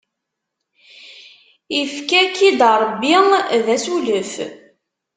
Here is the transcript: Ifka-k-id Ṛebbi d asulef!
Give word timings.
Ifka-k-id 1.79 2.59
Ṛebbi 2.81 3.15
d 3.65 3.67
asulef! 3.75 4.31